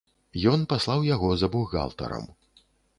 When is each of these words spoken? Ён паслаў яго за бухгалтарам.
Ён 0.51 0.63
паслаў 0.71 1.05
яго 1.09 1.31
за 1.43 1.53
бухгалтарам. 1.57 2.25